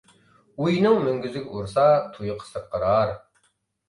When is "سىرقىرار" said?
2.47-3.13